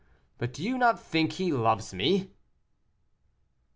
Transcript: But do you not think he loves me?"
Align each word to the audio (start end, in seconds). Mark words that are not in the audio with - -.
But 0.39 0.51
do 0.51 0.63
you 0.63 0.79
not 0.79 0.99
think 0.99 1.33
he 1.33 1.53
loves 1.53 1.93
me?" 1.93 2.31